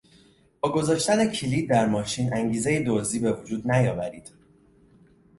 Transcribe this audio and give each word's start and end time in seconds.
با 0.61 0.71
گذاشتن 0.71 1.27
کلید 1.31 1.69
در 1.69 1.85
ماشین 1.87 2.33
انگیزهی 2.33 2.83
دزدی 2.83 3.19
به 3.19 3.31
وجود 3.33 3.71
نیاورید! 3.71 4.31